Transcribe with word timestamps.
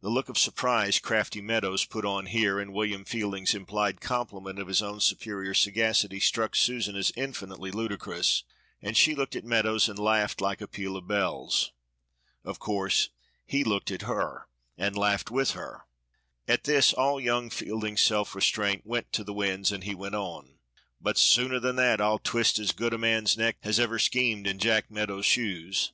The 0.00 0.10
look 0.10 0.28
of 0.28 0.38
surprise 0.38 1.00
crafty 1.00 1.40
Meadows 1.40 1.84
put 1.84 2.04
on 2.04 2.26
here, 2.26 2.60
and 2.60 2.72
William 2.72 3.04
Fielding's 3.04 3.52
implied 3.52 4.00
compliment 4.00 4.60
to 4.60 4.64
his 4.64 4.80
own 4.80 5.00
superior 5.00 5.54
sagacity 5.54 6.20
struck 6.20 6.54
Susan 6.54 6.94
as 6.94 7.10
infinitely 7.16 7.72
ludicrous, 7.72 8.44
and 8.80 8.96
she 8.96 9.12
looked 9.16 9.34
at 9.34 9.42
Meadows 9.44 9.88
and 9.88 9.98
laughed 9.98 10.40
like 10.40 10.60
a 10.60 10.68
peal 10.68 10.96
of 10.96 11.08
bells. 11.08 11.72
Of 12.44 12.60
course 12.60 13.08
he 13.44 13.64
looked 13.64 13.90
at 13.90 14.02
her 14.02 14.46
and 14.78 14.96
laughed 14.96 15.32
with 15.32 15.50
her. 15.58 15.82
At 16.46 16.62
this 16.62 16.92
all 16.92 17.20
young 17.20 17.50
Fielding's 17.50 18.02
self 18.04 18.36
restraint 18.36 18.86
went 18.86 19.12
to 19.14 19.24
the 19.24 19.34
winds, 19.34 19.72
and 19.72 19.82
he 19.82 19.96
went 19.96 20.14
on 20.14 20.60
"But 21.00 21.18
sooner 21.18 21.58
than 21.58 21.74
that, 21.74 22.00
I'll 22.00 22.20
twist 22.20 22.60
as 22.60 22.70
good 22.70 22.94
a 22.94 22.98
man's 22.98 23.36
neck 23.36 23.56
as 23.64 23.80
ever 23.80 23.98
schemed 23.98 24.46
in 24.46 24.60
Jack 24.60 24.92
Meadows' 24.92 25.26
shoes!" 25.26 25.90